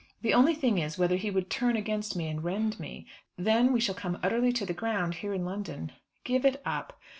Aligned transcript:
The 0.23 0.33
only 0.33 0.55
thing 0.55 0.79
is, 0.79 0.97
whether 0.97 1.15
he 1.15 1.29
would 1.29 1.47
turn 1.51 1.75
against 1.75 2.15
me 2.15 2.27
and 2.27 2.43
rend 2.43 2.79
me. 2.79 3.05
Then 3.37 3.71
we 3.71 3.79
shall 3.79 3.93
come 3.93 4.17
utterly 4.23 4.51
to 4.53 4.65
the 4.65 4.73
ground, 4.73 5.13
here 5.21 5.31
in 5.31 5.45
London." 5.45 5.91
"Give 6.23 6.43
it 6.43 6.59
up." 6.65 6.99